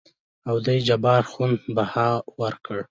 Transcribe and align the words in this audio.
او 0.49 0.55
دې 0.65 0.75
جبار 0.87 1.21
خون 1.31 1.51
بها 1.75 2.09
ورکړه. 2.41 2.79